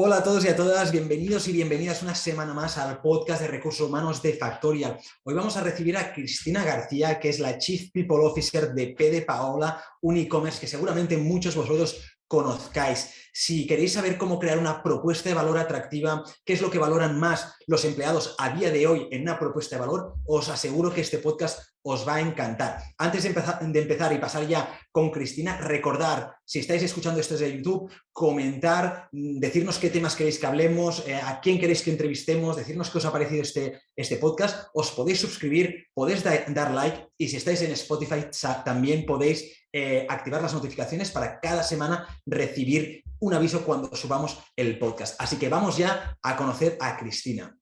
[0.00, 3.48] Hola a todos y a todas, bienvenidos y bienvenidas una semana más al podcast de
[3.48, 4.96] recursos humanos de Factorial.
[5.24, 9.22] Hoy vamos a recibir a Cristina García, que es la Chief People Officer de PD
[9.22, 13.12] Paola, un e-commerce que seguramente muchos vosotros conozcáis.
[13.32, 17.18] Si queréis saber cómo crear una propuesta de valor atractiva, qué es lo que valoran
[17.18, 21.02] más los empleados a día de hoy en una propuesta de valor, os aseguro que
[21.02, 22.82] este podcast os va a encantar.
[22.98, 27.34] Antes de empezar, de empezar y pasar ya con Cristina, recordar, si estáis escuchando esto
[27.34, 31.90] desde YouTube, comentar, mm, decirnos qué temas queréis que hablemos, eh, a quién queréis que
[31.90, 34.68] entrevistemos, decirnos qué os ha parecido este, este podcast.
[34.74, 38.26] Os podéis suscribir, podéis dar like y si estáis en Spotify
[38.64, 44.78] también podéis eh, activar las notificaciones para cada semana recibir un aviso cuando subamos el
[44.78, 45.20] podcast.
[45.20, 47.54] Así que vamos ya a conocer a Cristina.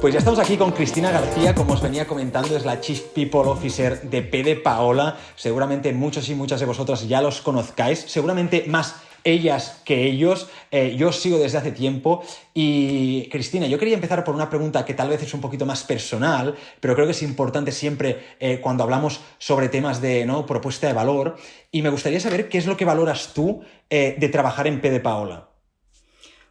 [0.00, 3.40] Pues ya estamos aquí con Cristina García, como os venía comentando, es la Chief People
[3.40, 5.16] Officer de PD Paola.
[5.34, 10.48] Seguramente muchos y muchas de vosotras ya los conozcáis, seguramente más ellas que ellos.
[10.70, 12.22] Eh, yo sigo desde hace tiempo
[12.54, 15.84] y Cristina, yo quería empezar por una pregunta que tal vez es un poquito más
[15.84, 20.46] personal, pero creo que es importante siempre eh, cuando hablamos sobre temas de ¿no?
[20.46, 21.36] propuesta de valor
[21.70, 25.00] y me gustaría saber qué es lo que valoras tú eh, de trabajar en PD
[25.00, 25.48] Paola.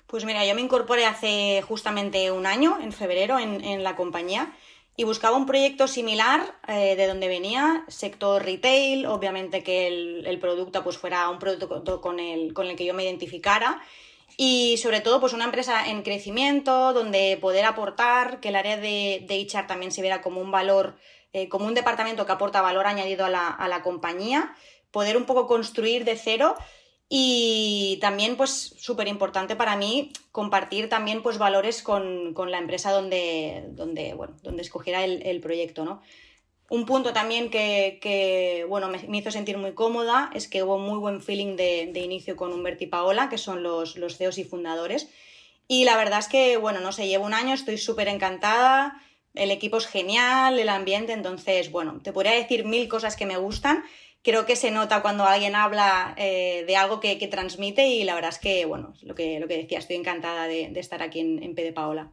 [0.08, 4.54] Pues mira, yo me incorporé hace justamente un año, en febrero, en, en la compañía
[5.00, 10.84] y buscaba un proyecto similar eh, de donde venía, sector retail, obviamente que el, producto
[10.84, 13.80] pues fuera un producto con el, con el que yo me identificara
[14.38, 19.24] y sobre todo pues una empresa en crecimiento donde poder aportar, que el área de,
[19.28, 20.98] de HR también se viera como un valor,
[21.32, 24.56] eh, como un departamento que aporta valor añadido a la, a la compañía,
[24.90, 26.56] poder un poco construir de cero
[27.10, 33.64] y también, pues, súper importante para mí compartir también, pues, valores con, la empresa donde,
[33.70, 36.02] donde, bueno, donde escogiera el, proyecto, ¿no?
[36.70, 41.22] Un punto también que, bueno, me, hizo sentir muy cómoda es que hubo muy buen
[41.22, 45.08] feeling de, inicio con Humberto y Paola, que son los, los CEOs y fundadores.
[45.70, 49.02] Y la verdad es que, bueno, no sé, llevo un año, estoy súper encantada,
[49.34, 53.38] el equipo es genial, el ambiente, entonces, bueno, te podría decir mil cosas que me
[53.38, 53.84] gustan,
[54.28, 58.32] creo que se nota cuando alguien habla eh, de algo que, transmite y la verdad
[58.34, 61.56] es que, bueno, lo que, lo que decía, estoy encantada de, estar aquí en, en
[61.56, 62.12] P de Paola.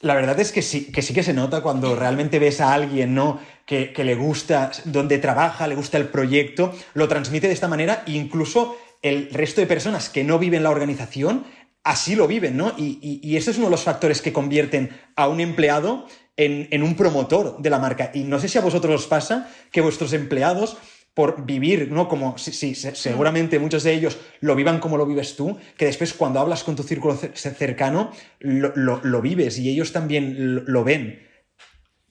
[0.00, 3.16] La verdad es que sí, que sí que se nota cuando realmente ves a alguien,
[3.16, 3.40] ¿no?
[3.66, 8.12] Que, le gusta donde trabaja, le gusta el proyecto, lo transmite de esta manera e
[8.12, 11.46] incluso el resto de personas que no viven la organización
[11.82, 12.74] así lo viven, ¿no?
[12.78, 16.06] Y, y, eso es uno de los factores que convierten a un empleado
[16.36, 18.10] en, en, un promotor de la marca.
[18.14, 20.78] Y no sé si a vosotros os pasa que vuestros empleados
[21.14, 22.08] por vivir, ¿no?
[22.08, 26.40] Como si, seguramente muchos de ellos lo vivan como lo vives tú, que después cuando
[26.40, 31.26] hablas con tu círculo cercano lo, vives y ellos también lo, ven.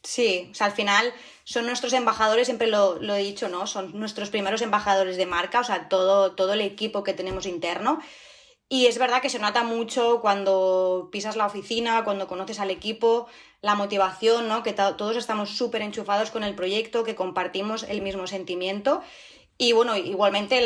[0.02, 1.14] Sí, o sea, al final
[1.44, 3.68] son nuestros embajadores, siempre lo, lo, he dicho, ¿no?
[3.68, 8.00] Son nuestros primeros embajadores de marca, o sea, todo, todo el equipo que tenemos interno.
[8.74, 13.28] Y es verdad que se nota mucho cuando pisas la oficina, cuando conoces al equipo,
[13.62, 14.64] la motivación, ¿no?
[14.64, 19.04] Que todos estamos súper enchufados con el proyecto, que compartimos el mismo sentimiento.
[19.60, 20.60] Y bueno, igualmente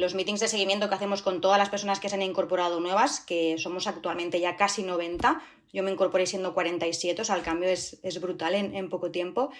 [0.00, 3.20] los meetings de seguimiento que hacemos con todas las personas que se han incorporado nuevas,
[3.20, 7.68] que somos actualmente ya casi 90, yo me incorporé siendo 47, o sea, el cambio
[7.68, 9.50] es, brutal en, poco tiempo.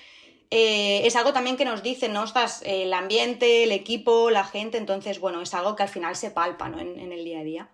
[0.50, 2.24] Eh, es algo también que nos dicen, ¿no?
[2.24, 6.30] Estás, el ambiente, el equipo, la gente, entonces, bueno, es algo que al final se
[6.30, 6.80] palpa, ¿no?
[6.80, 7.73] En, el día a día.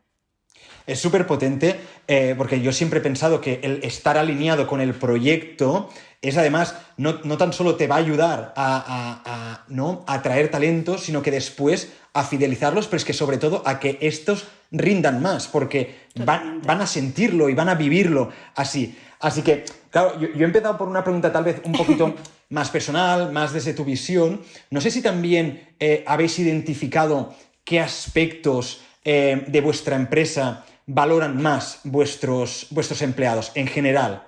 [0.87, 4.95] Es súper potente eh, porque yo siempre he pensado que el estar alineado con el
[4.95, 5.89] proyecto
[6.23, 10.05] es además, no, tan solo te va a ayudar a, ¿no?
[10.07, 13.97] a atraer talentos, sino que después a fidelizarlos, pero es que sobre todo a que
[14.03, 18.97] estos rindan más, porque van, van, a sentirlo y van a vivirlo así.
[19.21, 22.15] Así que, claro, yo, he empezado por una pregunta tal vez un poquito
[22.51, 24.43] más personal, más desde tu visión.
[24.71, 31.81] No sé si también eh, habéis identificado qué aspectos eh, de vuestra empresa valoran más
[31.85, 34.27] vuestros, vuestros empleados en general.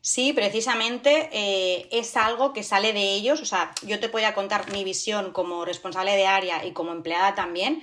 [0.00, 3.40] Sí, precisamente eh, es algo que sale de ellos.
[3.42, 7.34] O sea, yo te podría contar mi visión como responsable de área y como empleada
[7.34, 7.82] también,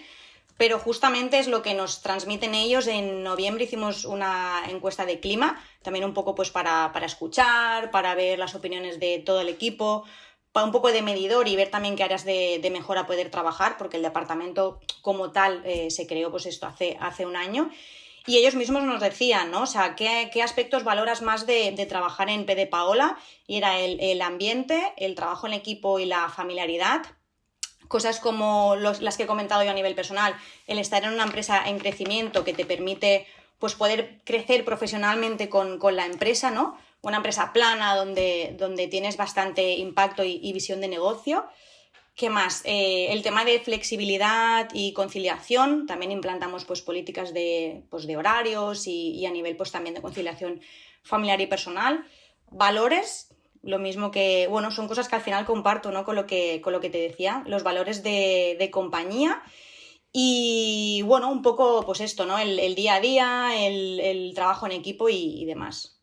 [0.57, 2.87] pero justamente es lo que nos transmiten ellos.
[2.87, 8.39] En noviembre hicimos una encuesta de clima, también un poco pues para, escuchar, para ver
[8.39, 10.05] las opiniones de todo el equipo,
[10.55, 13.75] para un poco de medidor y ver también qué áreas de, de mejora poder trabajar,
[13.77, 17.69] porque el departamento como tal eh, se creó pues esto hace, hace un año.
[18.25, 19.63] Y ellos mismos nos decían, ¿no?
[19.63, 23.17] O sea, ¿qué, aspectos valoras más de, trabajar en PD Paola?
[23.47, 27.01] Y era el, el ambiente, el trabajo en equipo y la familiaridad,
[27.89, 30.37] cosas como las que he comentado yo a nivel personal,
[30.67, 33.27] el estar en una empresa en crecimiento que te permite
[33.59, 36.77] pues poder crecer profesionalmente con, la empresa, ¿no?
[37.07, 41.45] Una empresa plana donde, donde tienes bastante impacto y, visión de negocio.
[42.15, 42.61] ¿Qué más?
[42.65, 45.85] Eh, el tema de flexibilidad y conciliación.
[45.85, 50.61] También implantamos pues, políticas de, pues, de horarios y, a nivel pues, también de conciliación
[51.03, 52.05] familiar y personal.
[52.51, 56.05] Valores, lo mismo que, bueno, son cosas que al final comparto ¿no?
[56.05, 59.43] con, lo que, con lo que te decía, los valores de, de compañía
[60.17, 62.39] y bueno, un poco pues esto, ¿no?
[62.39, 65.94] El, día a día, el, trabajo en equipo y, demás.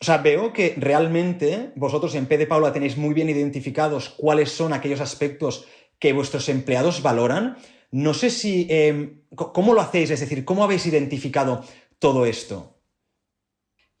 [0.00, 4.52] O sea, veo que realmente vosotros en P de Paula tenéis muy bien identificados cuáles
[4.52, 5.66] son aquellos aspectos
[5.98, 7.56] que vuestros empleados valoran.
[7.90, 10.10] No sé si, em, ¿cómo lo hacéis?
[10.10, 11.64] Es decir, ¿cómo habéis identificado
[11.98, 12.74] todo esto?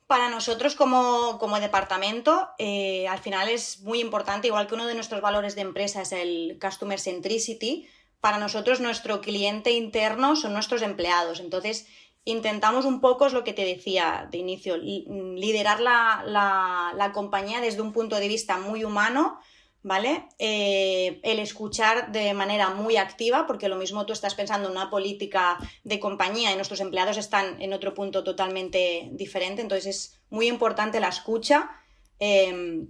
[0.06, 5.20] Para nosotros como, departamento, eh, al final es muy importante, igual que uno de nuestros
[5.20, 7.88] valores de empresa es el Customer Centricity,
[8.20, 11.40] para nosotros nuestro cliente interno son nuestros empleados.
[11.40, 11.86] Entonces,
[12.26, 17.92] intentamos un poco, es lo que te decía de inicio, liderar la, compañía desde un
[17.92, 19.38] punto de vista muy humano,
[19.82, 20.26] ¿vale?
[20.38, 24.90] Eh, el escuchar de manera muy activa, porque lo mismo tú estás pensando en una
[24.90, 29.62] política de compañía y nuestros empleados están en otro punto totalmente diferente.
[29.62, 31.70] Entonces, es muy importante la escucha.
[32.18, 32.88] Eh,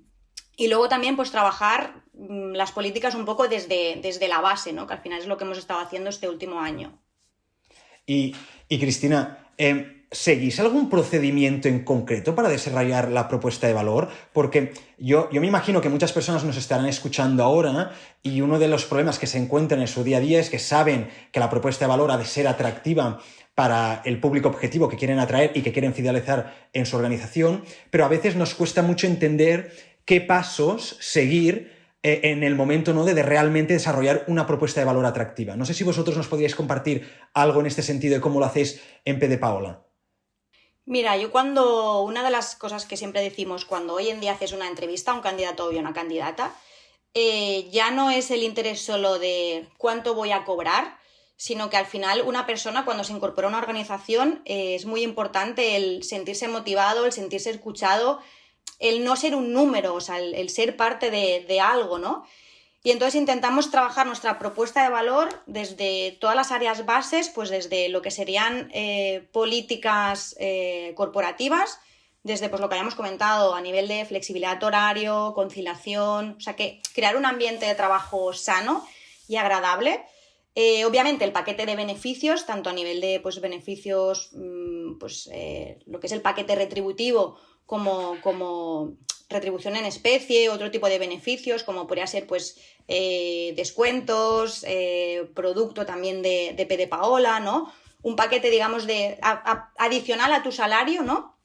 [0.56, 4.86] y luego también, pues, trabajar mm, las políticas un poco desde, desde la base, ¿no?
[4.86, 6.98] Que al final es lo que hemos estado haciendo este último año.
[8.06, 8.34] Y,
[8.68, 14.08] Cristina, em, ¿seguís algún procedimiento en concreto para desarrollar la propuesta de valor?
[14.32, 17.92] Porque yo, yo me imagino que muchas personas nos estarán escuchando ahora
[18.22, 20.58] y uno de los problemas que se encuentran en su día a día es que
[20.58, 23.20] saben que la propuesta de valor ha de ser atractiva
[23.54, 28.04] para el público objetivo que quieren atraer y que quieren fidelizar en su organización, pero
[28.04, 29.72] a veces nos cuesta mucho entender
[30.04, 33.04] qué pasos seguir eh, en el momento ¿no?
[33.04, 35.56] de, realmente desarrollar una propuesta de valor atractiva.
[35.56, 38.80] No sé si vosotros nos podríais compartir algo en este sentido de cómo lo hacéis
[39.04, 39.82] en P de Paola.
[40.84, 44.52] Mira, yo cuando una de las cosas que siempre decimos cuando hoy en día haces
[44.52, 46.54] una entrevista a un candidato o a una candidata,
[47.12, 50.98] eh, ya no es el interés solo de cuánto voy a cobrar,
[51.36, 55.02] sino que al final una persona cuando se incorpora a una organización eh, es muy
[55.02, 58.20] importante el sentirse motivado, el sentirse escuchado,
[58.78, 62.26] el no ser un número, o sea, el, ser parte de, algo, ¿no?
[62.82, 67.88] Y entonces intentamos trabajar nuestra propuesta de valor desde todas las áreas bases, pues desde
[67.88, 71.80] lo que serían eh, políticas eh, corporativas,
[72.22, 76.80] desde pues, lo que habíamos comentado a nivel de flexibilidad horario, conciliación, o sea, que
[76.94, 78.86] crear un ambiente de trabajo sano
[79.26, 80.04] y agradable.
[80.56, 85.30] Eh, obviamente el paquete de beneficios, tanto a nivel de pues, beneficios, mm, pues
[85.86, 87.36] lo que es el paquete retributivo
[87.66, 88.96] como, como
[89.28, 92.58] retribución en especie, otro tipo de beneficios, como podría ser pues
[92.88, 97.72] eh, descuentos, eh, producto también de, de P Paola, ¿no?
[98.02, 99.18] Un paquete, digamos, de
[99.78, 101.36] adicional a tu salario, ¿no?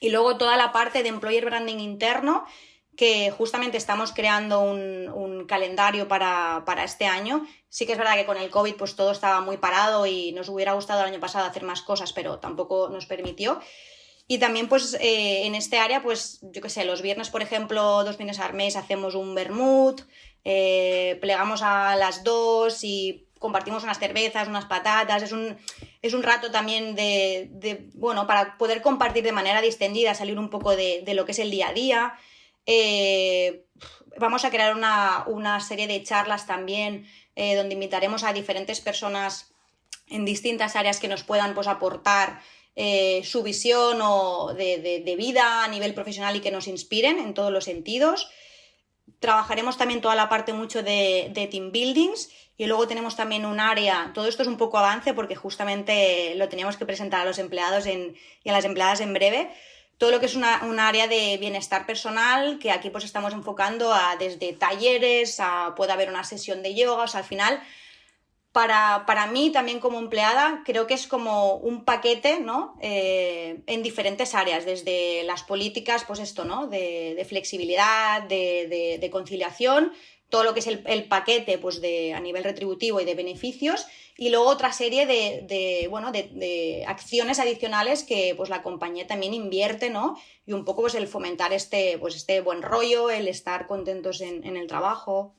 [0.00, 2.46] Y luego toda la parte de employer branding interno,
[2.96, 7.46] que justamente estamos creando un, calendario para, para, este año.
[7.68, 10.48] Sí que es verdad que con el COVID pues todo estaba muy parado y nos
[10.48, 13.60] hubiera gustado el año pasado hacer más cosas, pero tampoco nos permitió.
[14.28, 18.02] Y también, pues, eh, en este área, pues, yo qué sé, los viernes, por ejemplo,
[18.02, 20.02] dos viernes al mes hacemos un vermut,
[20.44, 25.22] eh, plegamos a las dos y compartimos unas cervezas, unas patatas.
[25.22, 25.56] Es un,
[26.02, 30.74] es un rato también de, bueno, para poder compartir de manera distendida, salir un poco
[30.74, 32.14] de, lo que es el día a día.
[32.66, 33.64] Eh,
[34.18, 39.52] vamos a crear una, serie de charlas también donde invitaremos a diferentes personas
[40.08, 42.40] en distintas áreas que nos puedan pues, aportar
[42.78, 47.50] eh, su visión o de, vida a nivel profesional y que nos inspiren en todos
[47.50, 48.30] los sentidos.
[49.18, 54.12] Trabajaremos también toda la parte mucho de, team buildings y luego tenemos también un área,
[54.14, 57.86] todo esto es un poco avance porque justamente lo teníamos que presentar a los empleados
[57.86, 59.50] y a las empleadas en breve,
[59.98, 63.92] todo lo que es una, un área de bienestar personal, que aquí pues estamos enfocando
[63.92, 65.38] a desde talleres,
[65.76, 67.62] puede haber una sesión de yoga, o sea, al final
[68.56, 72.78] para, mí también como empleada creo que es como un paquete, ¿no?
[72.80, 76.66] Eh, en diferentes áreas, desde las políticas, pues esto, ¿no?
[76.66, 79.92] De, flexibilidad, de, conciliación,
[80.30, 84.30] todo lo que es el, paquete, pues de, a nivel retributivo y de beneficios, y
[84.30, 90.16] luego otra serie de, bueno, de, acciones adicionales que pues la compañía también invierte, ¿no?
[90.46, 94.44] Y un poco pues el fomentar este, pues este buen rollo, el estar contentos en,
[94.44, 95.34] en el trabajo.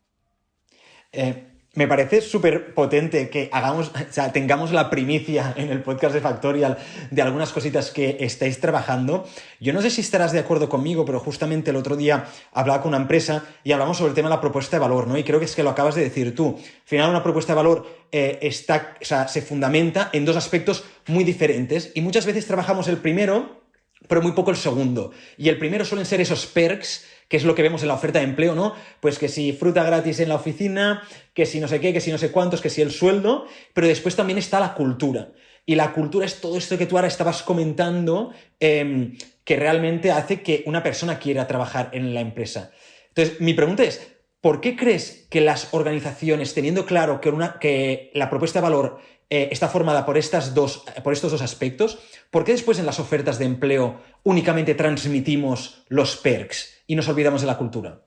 [1.11, 6.15] Eh, me parece súper potente que hagamos, o sea, tengamos la primicia en el podcast
[6.15, 6.79] de Factorial
[7.11, 9.27] de algunas cositas que estáis trabajando.
[9.59, 12.89] Yo no sé si estarás de acuerdo conmigo, pero justamente el otro día hablaba con
[12.89, 15.19] una empresa y hablamos sobre el tema de la propuesta de valor, ¿no?
[15.19, 16.55] Y creo que es que lo acabas de decir tú.
[16.57, 20.83] Al final, una propuesta de valor eh, está, o sea, se fundamenta en dos aspectos
[21.05, 23.67] muy diferentes y muchas veces trabajamos el primero
[24.07, 25.11] pero muy poco el segundo.
[25.37, 28.19] Y el primero suelen ser esos perks, que es lo que vemos en la oferta
[28.19, 28.73] de empleo, ¿no?
[28.99, 31.03] Pues que si fruta gratis en la oficina,
[31.33, 33.87] que si no sé qué, que si no sé cuántos, que si el sueldo, pero
[33.87, 35.31] después también está la cultura.
[35.65, 40.41] Y la cultura es todo esto que tú ahora estabas comentando, em, que realmente hace
[40.41, 42.71] que una persona quiera trabajar en la empresa.
[43.09, 48.59] Entonces, mi pregunta es, ¿por qué crees que las organizaciones, teniendo claro que, la propuesta
[48.59, 51.99] de valor eh, está formada por, estas dos, por estos dos aspectos,
[52.31, 57.41] ¿por qué después en las ofertas de empleo únicamente transmitimos los perks y nos olvidamos
[57.41, 58.01] de la cultura?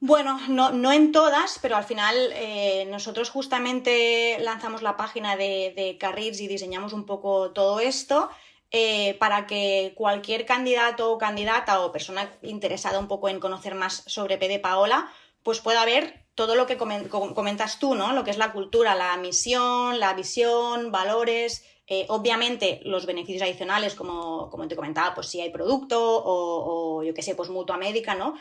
[0.00, 5.98] Bueno, no, en todas, pero al final eh, nosotros justamente lanzamos la página de, de
[6.20, 8.30] y diseñamos un poco todo esto.
[8.70, 14.04] Eh, para que cualquier candidato o candidata o persona interesada un poco en conocer más
[14.06, 15.10] sobre PD Paola,
[15.42, 18.12] pues pueda ver todo lo que comentas tú, ¿no?
[18.12, 23.94] Lo que es la cultura, la misión, la visión, valores, eh, obviamente los beneficios adicionales,
[23.94, 28.14] como, como, te comentaba, pues si hay producto o, yo qué sé, pues mutua médica,
[28.14, 28.34] ¿no?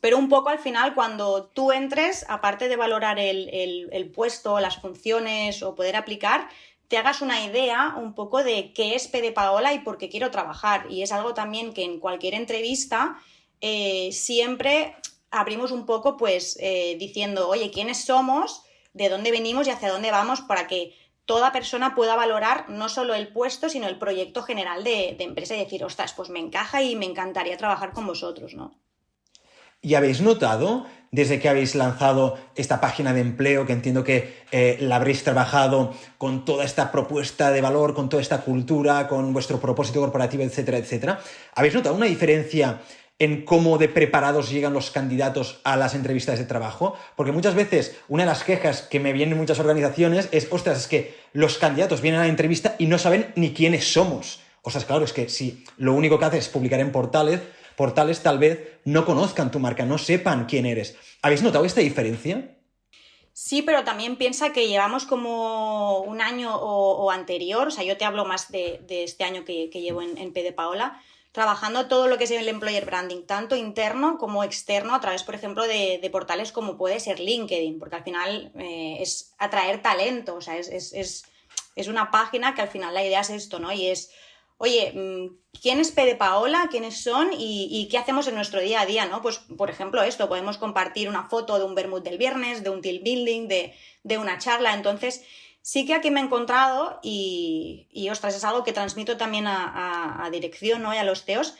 [0.00, 3.48] Pero un poco al final, cuando tú entres, aparte de valorar el,
[3.92, 6.48] el puesto, las funciones o poder aplicar,
[6.88, 10.30] te hagas una idea un poco de qué es PD Paola y por qué quiero
[10.30, 10.86] trabajar.
[10.90, 13.18] Y es algo también que en cualquier entrevista
[13.60, 14.96] eh, siempre
[15.30, 18.62] abrimos un poco pues eh, diciendo, oye, ¿quiénes somos?
[18.94, 20.40] ¿De dónde venimos y hacia dónde vamos?
[20.40, 20.96] Para que
[21.28, 25.58] toda persona pueda valorar no solo el puesto, sino el proyecto general de, empresa y
[25.58, 28.74] decir, ostras, pues me encaja y me encantaría trabajar con vosotros, ¿no?
[29.82, 34.78] ¿Y habéis notado, desde que habéis lanzado esta página de empleo, que entiendo que eh,
[34.80, 39.60] la habréis trabajado con toda esta propuesta de valor, con toda esta cultura, con vuestro
[39.60, 41.20] propósito corporativo, etcétera, etcétera,
[41.54, 42.80] ¿habéis notado una diferencia
[43.18, 47.96] en cómo de preparados llegan los candidatos a las entrevistas de trabajo, porque muchas veces
[48.08, 51.58] una de las quejas que me vienen en muchas organizaciones es, ostras, es que los
[51.58, 54.40] candidatos vienen a la entrevista y no saben ni quiénes somos.
[54.62, 57.40] O sea, claro, es que si lo único que haces es publicar en portales,
[57.76, 60.96] portales tal vez no conozcan tu marca, no sepan quién eres.
[61.22, 62.54] ¿Habéis notado esta diferencia?
[63.32, 68.04] Sí, pero también piensa que llevamos como un año o, anterior, o sea, yo te
[68.04, 71.00] hablo más de, este año que, llevo en, en P de Paola,
[71.38, 75.36] trabajando todo lo que es el employer branding, tanto interno como externo, a través, por
[75.36, 80.40] ejemplo, de, portales como puede ser LinkedIn, porque al final eh, es atraer talento, o
[80.40, 81.22] sea, es,
[81.86, 83.72] una página que al final la idea es esto, ¿no?
[83.72, 84.10] Y es,
[84.56, 86.66] oye, mm, ¿quién es Pede Paola?
[86.72, 87.30] ¿Quiénes son?
[87.32, 89.22] Y, qué hacemos en nuestro día a día, ¿no?
[89.22, 92.82] Pues, por ejemplo, esto, podemos compartir una foto de un Bermud del viernes, de un
[92.82, 95.22] team building, de, de una charla, entonces
[95.68, 100.26] Sí que aquí me he encontrado y, y ostras, es algo que transmito también a,
[100.32, 100.94] dirección ¿no?
[100.94, 101.56] y a los CEOs,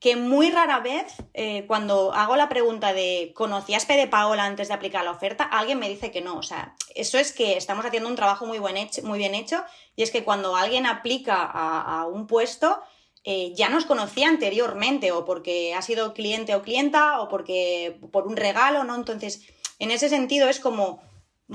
[0.00, 4.68] que muy rara vez, eh, cuando hago la pregunta de ¿conocías P de Paola antes
[4.68, 5.44] de aplicar la oferta?
[5.44, 6.38] Alguien me dice que no.
[6.38, 9.62] O sea, eso es que estamos haciendo un trabajo muy, buen hecho, muy bien hecho
[9.94, 12.80] y es que cuando alguien aplica a, un puesto,
[13.24, 18.26] eh, ya nos conocía anteriormente o porque ha sido cliente o clienta o porque por
[18.26, 18.94] un regalo, ¿no?
[18.94, 19.42] Entonces,
[19.78, 21.02] en ese sentido es como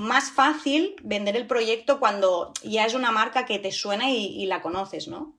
[0.00, 4.62] más fácil vender el proyecto cuando ya es una marca que te suena y, la
[4.62, 5.34] conoces, ¿no?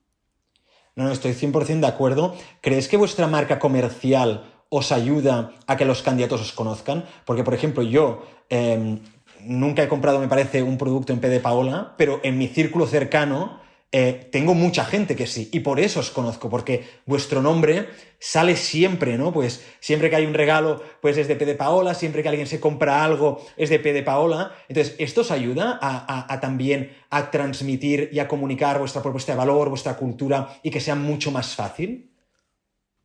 [0.94, 2.34] No, no, estoy 100% de acuerdo.
[2.60, 7.04] ¿Crees que vuestra marca comercial os ayuda a que los candidatos os conozcan?
[7.24, 9.00] Porque, por ejemplo, yo em,
[9.40, 12.86] nunca he comprado, me parece, un producto en P de Paola, pero en mi círculo
[12.86, 13.61] cercano
[13.94, 18.56] eh, tengo mucha gente que sí, y por eso os conozco, porque vuestro nombre sale
[18.56, 19.34] siempre, ¿no?
[19.34, 22.46] Pues siempre que hay un regalo, pues es de P de Paola, siempre que alguien
[22.46, 24.56] se compra algo, es de P de Paola.
[24.68, 29.68] Entonces, ¿esto os ayuda a, también a transmitir y a comunicar vuestra propuesta de valor,
[29.68, 32.10] vuestra cultura, y que sea mucho más fácil?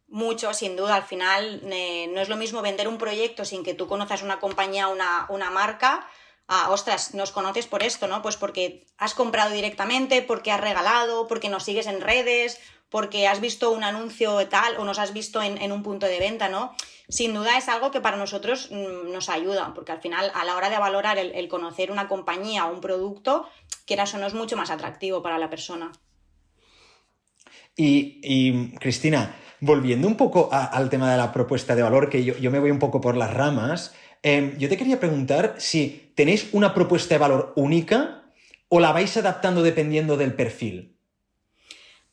[0.08, 0.96] Mucho, sin duda.
[0.96, 4.40] Al final, eh, no es lo mismo vender un proyecto sin que tú conozcas una
[4.40, 6.08] compañía, una, una marca,
[6.48, 8.22] ah, ostras, nos conoces por esto, ¿no?
[8.22, 13.42] Pues porque has comprado directamente, porque has regalado, porque nos sigues en redes, porque has
[13.42, 16.74] visto un anuncio tal o nos has visto en, un punto de venta, ¿no?
[17.10, 20.56] Sin duda es algo que para nosotros mm, nos ayuda, porque al final a la
[20.56, 23.48] hora de valorar el, conocer una compañía o un producto,
[23.86, 25.92] quieras o no es mucho más atractivo para la persona.
[27.80, 32.50] Y, Cristina, volviendo un poco al tema de la propuesta de valor, que yo, yo
[32.50, 33.94] me voy un poco por las ramas,
[34.28, 38.24] Em, yo te quería preguntar si tenéis una propuesta de valor única
[38.68, 40.98] o la vais adaptando dependiendo del perfil.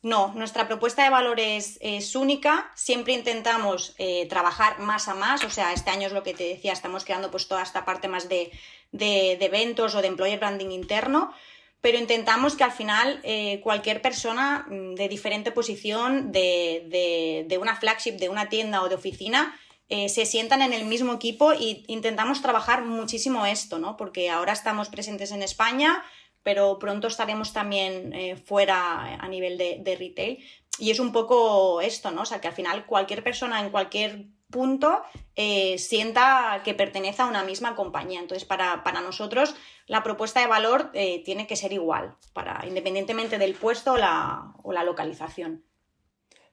[0.00, 1.80] No, nuestra propuesta de valor es,
[2.14, 2.71] única.
[2.76, 5.42] Siempre intentamos eh, trabajar más a más.
[5.42, 8.06] O sea, este año es lo que te decía, estamos creando pues toda esta parte
[8.06, 8.52] más de,
[8.92, 11.33] eventos o de employer branding interno.
[11.80, 17.75] Pero intentamos que al final eh, cualquier persona mm, de diferente posición, de, de, una
[17.75, 19.59] flagship, de una tienda o de oficina,
[19.90, 23.96] eh, se sientan en el mismo equipo e intentamos trabajar muchísimo esto, ¿no?
[23.96, 26.02] Porque ahora estamos presentes en España,
[26.42, 30.42] pero pronto estaremos también eh, fuera a nivel de, retail.
[30.78, 32.22] y es un poco esto, ¿no?
[32.22, 35.02] O sea, que al final cualquier persona en cualquier punto
[35.36, 38.20] eh, sienta que pertenece a una misma compañía.
[38.20, 39.54] Entonces, para, nosotros,
[39.86, 45.62] la propuesta de valor tiene que ser igual, para, independientemente del puesto o la, localización.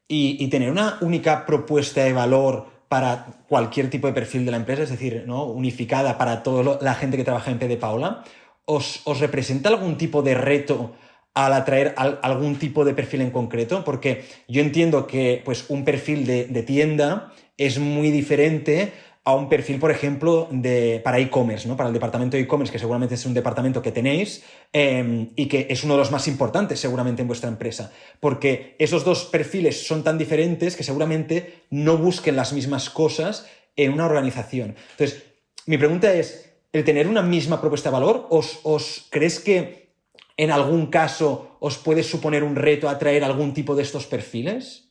[0.07, 4.83] Y, tener una única propuesta de valor para cualquier tipo de perfil de la empresa,
[4.83, 5.45] es decir, ¿no?
[5.45, 8.25] unificada para toda la gente que trabaja en PD Paula,
[8.65, 10.91] ¿os, ¿os representa algún tipo de reto
[11.33, 16.25] al atraer algún tipo de perfil en concreto, porque yo entiendo que pues, un perfil
[16.25, 18.91] de, tienda es muy diferente
[19.24, 21.78] a un perfil, por ejemplo, de, para e-commerce, ¿no?
[21.78, 25.68] para el departamento de e-commerce, que seguramente es un departamento que tenéis em, y que
[25.70, 30.04] es uno de los más importantes seguramente en vuestra empresa, porque esos dos perfiles son
[30.04, 34.75] tan diferentes que seguramente no busquen las mismas cosas en una organización.
[34.92, 35.24] Entonces,
[35.68, 39.94] mi pregunta es, ¿el tener una misma propuesta de valor, os, os crees que
[40.36, 44.90] en algún caso os puede suponer un reto atraer algún tipo de estos perfiles?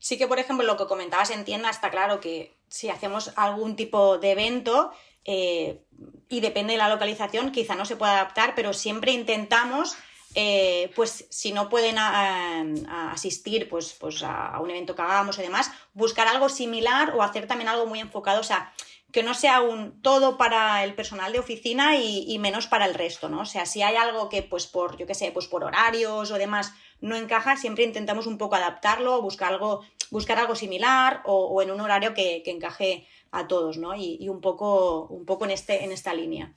[0.00, 3.76] Sí que, por ejemplo, lo que comentabas en tienda, está claro que si hacemos algún
[3.76, 4.92] tipo de evento
[5.24, 5.84] eh,
[6.28, 9.96] y depende de la localización, quizá no se pueda adaptar, pero siempre intentamos
[10.36, 15.72] eh, pues si no pueden asistir pues, pues a un evento que hagamos y demás,
[15.92, 18.72] buscar algo similar o hacer también algo muy enfocado, o sea,
[19.12, 23.28] que no sea un todo para el personal de oficina y, menos para el resto,
[23.28, 23.40] ¿no?
[23.40, 26.38] O sea, si hay algo que, pues por, yo qué sé, pues por horarios o
[26.38, 31.70] demás no encaja, siempre intentamos un poco adaptarlo, buscar algo, buscar algo similar o, en
[31.70, 33.94] un horario que, encaje a todos, ¿no?
[33.94, 36.54] Y, un poco, un poco en, este, en esta línea.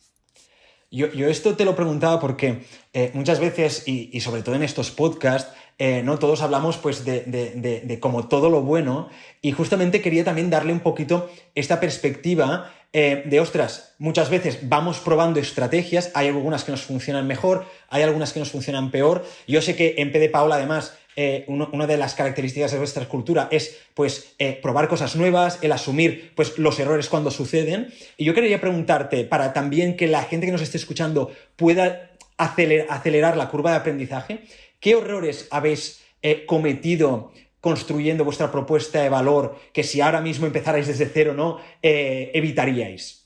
[0.94, 5.52] Yo, esto te lo preguntaba porque eh, muchas veces, y, sobre todo en estos podcasts,
[5.80, 6.20] eh, ¿no?
[6.20, 9.10] Todos hablamos pues de, como todo lo bueno
[9.42, 15.00] y justamente quería también darle un poquito esta perspectiva eh, de, ostras, muchas veces vamos
[15.00, 19.26] probando estrategias, hay algunas que nos funcionan mejor, hay algunas que nos funcionan peor.
[19.48, 23.48] Yo sé que en PD Paula además eh, una de las características de nuestra cultura
[23.52, 27.92] es pues probar cosas nuevas, el asumir pues los errores cuando suceden.
[28.16, 33.38] Y yo quería preguntarte, para también que la gente que nos esté escuchando pueda acelerar,
[33.38, 34.44] la curva de aprendizaje,
[34.84, 40.86] ¿qué errores habéis eh, cometido construyendo vuestra propuesta de valor que si ahora mismo empezarais
[40.86, 41.60] desde cero, ¿no?
[41.82, 43.24] evitaríais?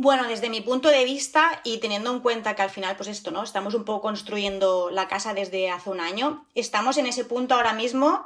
[0.00, 3.32] Bueno, desde mi punto de vista y teniendo en cuenta que al final, pues esto,
[3.32, 3.42] ¿no?
[3.42, 6.46] Estamos un poco construyendo la casa desde hace un año.
[6.54, 8.24] Estamos en ese punto ahora mismo.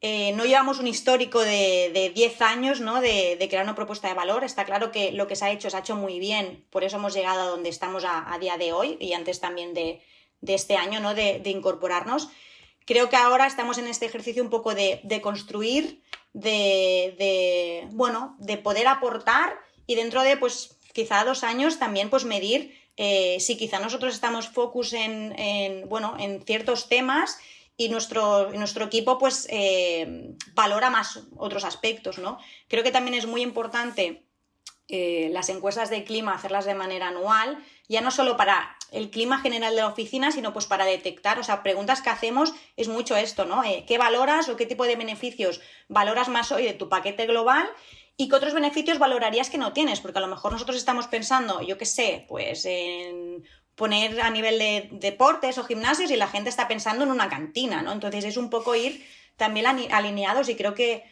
[0.00, 3.00] Eh, no llevamos un histórico de, 10 años, ¿no?
[3.00, 4.44] De, crear una propuesta de valor.
[4.44, 6.64] Está claro que lo que se ha hecho se ha hecho muy bien.
[6.70, 10.00] Por eso hemos llegado a donde estamos a, día de hoy y antes también de,
[10.46, 11.14] este año, ¿no?
[11.14, 12.28] De, incorporarnos.
[12.84, 18.86] Creo que ahora estamos en este ejercicio un poco de, construir, de, bueno, de poder
[18.86, 24.12] aportar y dentro de, pues, quizá dos años también pues medir eh, si quizá nosotros
[24.12, 27.38] estamos focus en, bueno, en ciertos temas
[27.76, 32.38] y nuestro, nuestro equipo pues eh, valora más otros aspectos, ¿no?
[32.66, 34.24] Creo que también es muy importante
[34.88, 39.38] eh, las encuestas de clima hacerlas de manera anual, ya no solo para el clima
[39.40, 43.16] general de la oficina, sino pues para detectar, o sea, preguntas que hacemos es mucho
[43.16, 43.62] esto, ¿no?
[43.86, 47.68] ¿Qué valoras o qué tipo de beneficios valoras más hoy de tu paquete global
[48.16, 51.62] y qué otros beneficios valorarías que no tienes, porque a lo mejor nosotros estamos pensando,
[51.62, 53.44] yo qué sé, pues en
[53.78, 57.80] poner a nivel de deportes o gimnasios y la gente está pensando en una cantina,
[57.80, 57.92] ¿no?
[57.92, 61.04] Entonces es un poco ir también alineados y creo que,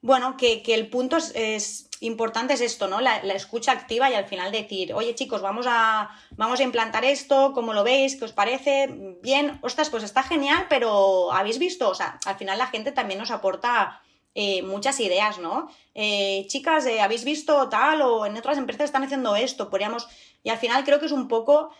[0.00, 3.00] bueno, que, el punto es, importante es esto, ¿no?
[3.00, 7.52] La, escucha activa y al final decir, oye chicos, vamos a, vamos a implantar esto,
[7.54, 8.16] ¿cómo lo veis?
[8.16, 8.88] ¿Qué os parece?
[9.22, 11.88] Bien, ostras, pues está genial, pero ¿habéis visto?
[11.88, 14.00] O sea, al final la gente también nos aporta
[14.34, 15.70] eh, muchas ideas, ¿no?
[15.94, 19.70] Eh, chicas, eh, ¿habéis visto tal o en otras empresas están haciendo esto?
[19.70, 20.08] Podríamos...
[20.42, 21.70] Y al final creo que es un poco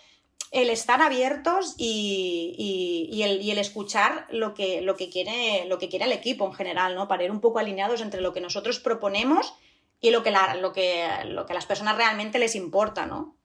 [0.53, 6.13] el estar abiertos y, el, escuchar lo que, lo, que quiere, lo que quiere el
[6.13, 7.09] equipo en general, ¿no?
[7.09, 9.55] Para ir un poco alineados entre lo que nosotros proponemos
[10.05, 13.39] y lo que, lo que, lo que a las personas realmente les importa, ¿no?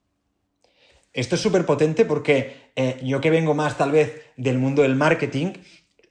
[1.14, 5.54] Esto es súper potente porque yo que vengo más tal vez del mundo del marketing,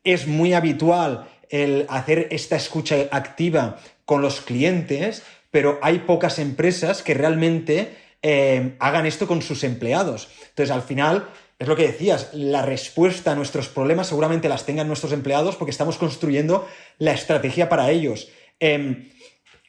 [0.05, 7.03] es muy habitual el hacer esta escucha activa con los clientes, pero hay pocas empresas
[7.03, 10.31] que realmente eh, hagan esto con sus empleados.
[10.49, 14.89] Entonces, al final, es lo que decías, la respuesta a nuestros problemas seguramente las tengan
[14.89, 18.31] nuestros empleados porque estamos construyendo la estrategia para ellos.
[18.61, 19.11] Em,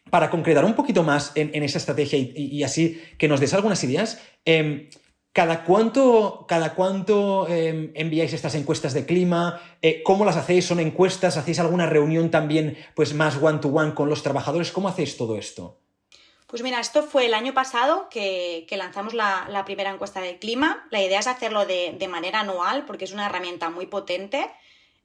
[0.10, 4.22] para concretar un poquito más en, esa estrategia y, así que nos des algunas ideas,
[4.46, 4.90] em,
[5.32, 9.62] ¿Cada cuánto, cada cuánto em, enviáis estas encuestas de clima?
[9.80, 10.66] Eh, ¿Cómo las hacéis?
[10.66, 11.38] ¿Son encuestas?
[11.38, 14.72] ¿Hacéis alguna reunión también pues, más one-to-one con los trabajadores?
[14.72, 15.78] ¿Cómo hacéis todo esto?
[16.50, 20.88] Pues mira, esto fue el año pasado que, lanzamos la, primera encuesta de clima.
[20.90, 24.50] La idea es hacerlo de, manera anual porque es una herramienta muy potente.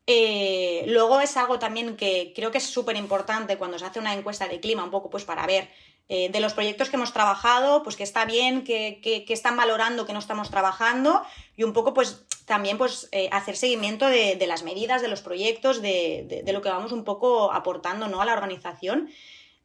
[0.07, 4.14] Eh, luego es algo también que creo que es súper importante cuando se hace una
[4.14, 5.71] encuesta de clima, un poco pues para ver
[6.09, 10.12] eh, de los proyectos que hemos trabajado, pues que está bien, que, están valorando que
[10.12, 11.23] no estamos trabajando
[11.57, 15.81] y un poco pues también pues eh, hacer seguimiento de, las medidas, de los proyectos,
[15.81, 18.21] de, lo que vamos un poco aportando ¿no?
[18.21, 19.09] a la organización.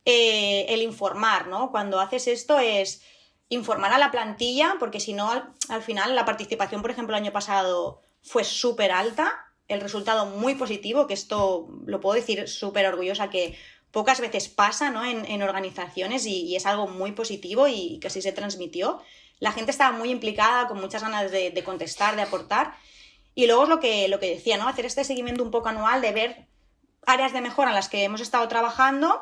[0.05, 1.71] el informar, ¿no?
[1.71, 3.01] Cuando haces esto es
[3.49, 7.33] informar a la plantilla, porque si no, al, final la participación, por ejemplo, el año
[7.33, 13.29] pasado fue súper alta, el resultado muy positivo, que esto lo puedo decir súper orgullosa,
[13.29, 13.57] que
[13.91, 15.05] pocas veces pasa ¿no?
[15.05, 19.01] en, organizaciones y, es algo muy positivo y que así se transmitió.
[19.39, 22.75] La gente estaba muy implicada, con muchas ganas de, contestar, de aportar.
[23.35, 24.67] Y luego es lo que, lo que decía, ¿no?
[24.67, 26.47] Hacer este seguimiento un poco anual de ver
[27.05, 29.21] áreas de mejora en las que hemos estado trabajando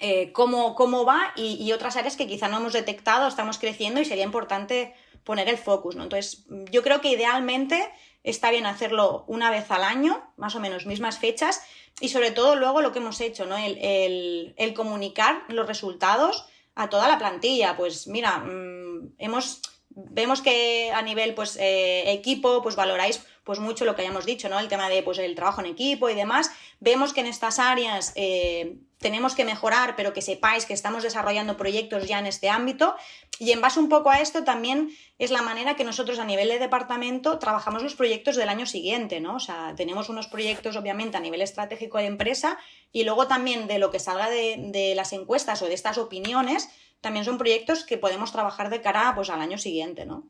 [0.00, 4.04] eh, cómo, cómo, va y, otras áreas que quizá no hemos detectado, estamos creciendo y
[4.04, 6.04] sería importante poner el focus, ¿no?
[6.04, 7.90] Entonces, yo creo que idealmente
[8.24, 11.62] está bien hacerlo una vez al año, más o menos mismas fechas,
[12.00, 13.56] y sobre todo luego lo que hemos hecho, ¿no?
[13.56, 17.76] El, comunicar los resultados a toda la plantilla.
[17.76, 19.62] Pues mira, mm, hemos
[19.96, 24.48] vemos que a nivel pues eh, equipo pues valoráis pues mucho lo que hayamos dicho
[24.48, 26.50] no el tema de pues el trabajo en equipo y demás.
[26.80, 31.56] Vemos que en estas áreas eh, tenemos que mejorar pero que sepáis que estamos desarrollando
[31.56, 32.96] proyectos ya en este ámbito.
[33.38, 36.48] Y en base un poco a esto también es la manera que nosotros a nivel
[36.48, 41.16] de departamento trabajamos los proyectos del año siguiente no o sea tenemos unos proyectos obviamente
[41.16, 42.58] a nivel estratégico de empresa
[42.92, 46.68] y luego también de lo que salga de, de las encuestas o de estas opiniones
[47.04, 50.26] también son proyectos que podemos trabajar de cara pues, al año siguiente, ¿no?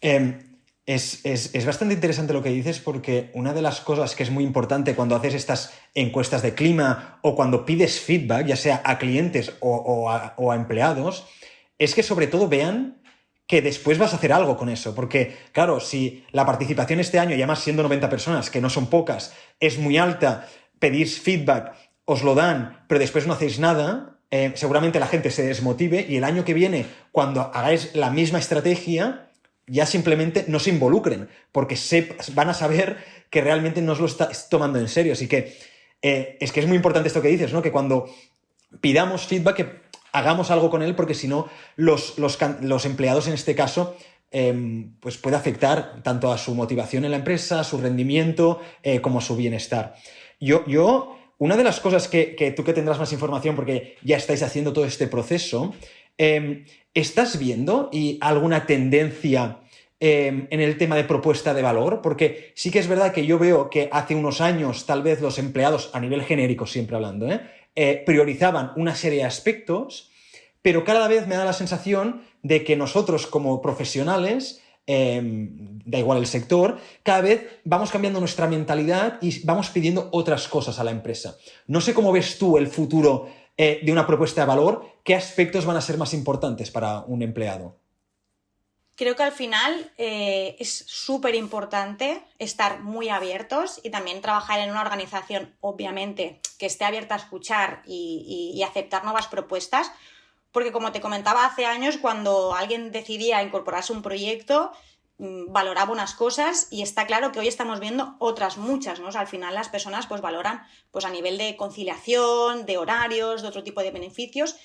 [0.00, 0.47] Em,
[0.94, 4.94] es, bastante interesante lo que dices porque una de las cosas que es muy importante
[4.94, 10.10] cuando haces estas encuestas de clima o cuando pides feedback, ya sea a clientes o,
[10.10, 11.26] a, o a empleados,
[11.78, 13.02] es que sobre todo vean
[13.46, 14.94] que después vas a hacer algo con eso.
[14.94, 18.86] Porque, claro, si la participación este año, ya más siendo 90 personas, que no son
[18.86, 20.48] pocas, es muy alta,
[20.78, 21.74] pedís feedback,
[22.06, 26.16] os lo dan, pero después no hacéis nada, eh, seguramente la gente se desmotive y
[26.16, 29.27] el año que viene, cuando hagáis la misma estrategia,
[29.68, 32.98] ya simplemente no se involucren, porque se, van a saber
[33.30, 35.12] que realmente no os lo estáis tomando en serio.
[35.12, 35.56] Así que
[36.02, 37.62] eh, es que es muy importante esto que dices, ¿no?
[37.62, 38.08] Que cuando
[38.80, 39.80] pidamos feedback, que
[40.12, 42.16] hagamos algo con él, porque si no, los,
[42.84, 43.96] empleados en este caso
[44.30, 49.00] em, pues puede afectar tanto a su motivación en la empresa, a su rendimiento, eh,
[49.00, 49.94] como a su bienestar.
[50.40, 54.42] Yo, yo una de las cosas que, tú que tendrás más información porque ya estáis
[54.42, 55.72] haciendo todo este proceso,
[56.18, 59.60] em, ¿estás viendo y alguna tendencia
[60.00, 62.00] em, en el tema de propuesta de valor?
[62.02, 65.38] Porque sí que es verdad que yo veo que hace unos años tal vez los
[65.38, 67.40] empleados, a nivel genérico siempre hablando, ¿eh?
[67.74, 70.10] Eh, priorizaban una serie de aspectos,
[70.62, 76.16] pero cada vez me da la sensación de que nosotros como profesionales Em, da igual
[76.16, 80.90] el sector, cada vez vamos cambiando nuestra mentalidad y vamos pidiendo otras cosas a la
[80.90, 81.36] empresa.
[81.66, 83.28] No sé cómo ves tú el futuro
[83.60, 87.22] eh, de una propuesta de valor, qué aspectos van a ser más importantes para un
[87.22, 87.76] empleado.
[88.94, 94.70] Creo que al final eh, es súper importante estar muy abiertos y también trabajar en
[94.70, 99.92] una organización, obviamente, que esté abierta a escuchar y aceptar nuevas propuestas,
[100.52, 104.72] porque como te comentaba hace años, cuando alguien decidía incorporarse a un proyecto,
[105.18, 109.08] valoraba unas cosas y está claro que hoy estamos viendo otras muchas, ¿no?
[109.08, 113.64] al final las personas pues valoran pues a nivel de conciliación, de horarios, de otro
[113.64, 114.56] tipo de beneficios.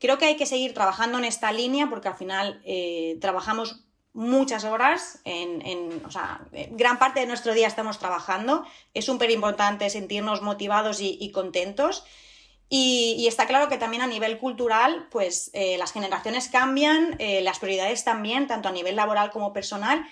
[0.00, 4.64] Creo que hay que seguir trabajando en esta línea porque al final eh, trabajamos muchas
[4.64, 8.66] horas, en, o sea, gran parte de nuestro día estamos trabajando.
[8.94, 12.04] Es súper importante sentirnos motivados y contentos.
[12.74, 17.58] Y, está claro que también a nivel cultural, pues eh, las generaciones cambian, eh, las
[17.58, 20.06] prioridades también, tanto a nivel laboral como personal.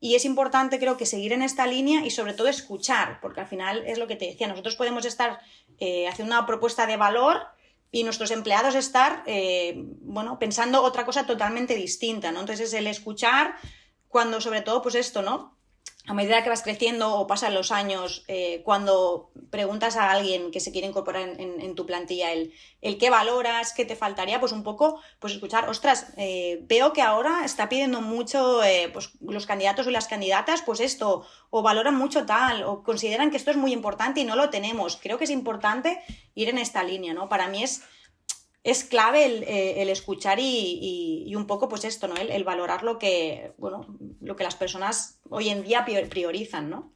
[0.00, 3.46] Y es importante, creo que, seguir en esta línea y sobre todo escuchar, porque al
[3.46, 5.40] final es lo que te decía, nosotros podemos estar
[5.78, 7.42] eh, haciendo una propuesta de valor
[7.92, 9.22] y nuestros empleados estar,
[10.00, 12.40] bueno, pensando otra cosa totalmente distinta, ¿no?
[12.40, 13.56] Entonces es el escuchar
[14.08, 15.55] cuando sobre todo, pues esto, ¿no?
[16.08, 20.60] A medida que vas creciendo o pasan los años, eh, cuando preguntas a alguien que
[20.60, 24.62] se quiere incorporar en, tu plantilla el, el, qué valoras, qué te faltaría, pues un
[24.62, 29.88] poco, pues escuchar, ostras, eh, veo que ahora está pidiendo mucho, eh, pues los candidatos
[29.88, 33.72] o las candidatas, pues esto, o valoran mucho tal, o consideran que esto es muy
[33.72, 34.98] importante y no lo tenemos.
[35.02, 36.00] Creo que es importante
[36.36, 37.28] ir en esta línea, ¿no?
[37.28, 37.82] Para mí es
[38.66, 42.16] es clave el, eh, escuchar y, un poco, pues esto, ¿no?
[42.16, 43.86] El, valorar lo que, bueno,
[44.20, 46.92] lo que las personas hoy en día priorizan, ¿no?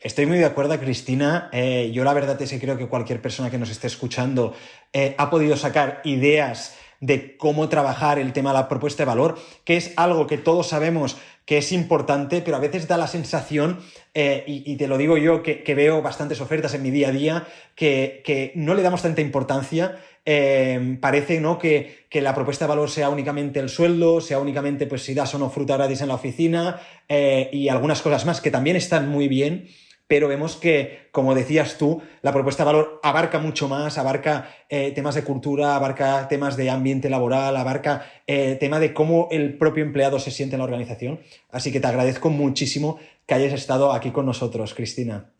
[0.00, 1.48] Estoy muy de acuerdo, Cristina.
[1.52, 4.54] Eh, yo la verdad es que creo que cualquier persona que nos esté escuchando
[4.92, 9.38] eh, ha podido sacar ideas de cómo trabajar el tema de la propuesta de valor,
[9.64, 13.78] que es algo que todos sabemos que es importante, pero a veces da la sensación,
[14.14, 18.50] y, te lo digo yo, que, veo bastantes ofertas en mi día a día, que,
[18.56, 19.96] no le damos tanta importancia.
[20.28, 21.58] Eh, parece ¿no?
[21.58, 25.38] Que, la propuesta de valor sea únicamente el sueldo, sea únicamente pues, si das o
[25.38, 29.28] no fruta gratis en la oficina eh, y algunas cosas más que también están muy
[29.28, 29.68] bien
[30.08, 34.92] pero vemos que, como decías tú, la propuesta de valor abarca mucho más, abarca eh,
[34.92, 39.84] temas de cultura, abarca temas de ambiente laboral, abarca eh, tema de cómo el propio
[39.84, 41.20] empleado se siente en la organización.
[41.50, 45.32] Así que te agradezco muchísimo que hayas estado aquí con nosotros, Cristina.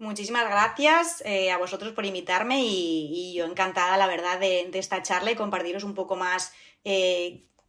[0.00, 5.30] Muchísimas gracias eh, a vosotros por invitarme y, yo encantada, la verdad, de, esta charla
[5.30, 6.52] y compartiros un poco más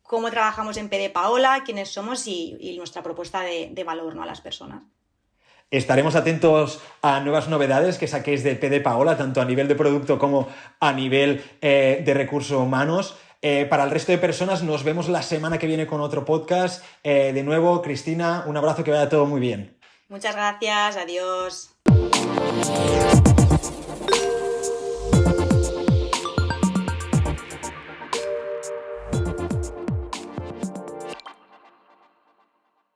[0.01, 4.23] cómo trabajamos en PD Paola, quiénes somos y, nuestra propuesta de, de valor ¿no?
[4.23, 4.81] a las personas.
[5.71, 10.19] Estaremos atentos a nuevas novedades que saquéis de PD Paola, tanto a nivel de producto
[10.19, 10.49] como
[10.81, 13.15] a nivel eh, de recursos humanos.
[13.41, 16.83] Eh, para el resto de personas, nos vemos la semana que viene con otro podcast.
[17.05, 19.77] Eh, de nuevo, Cristina, un abrazo, que vaya todo muy bien.
[20.09, 21.73] Muchas gracias, adiós.
[22.53, 23.30] Yeah.